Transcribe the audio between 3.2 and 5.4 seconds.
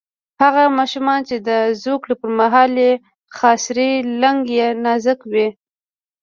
خاصرې لګن یې نازک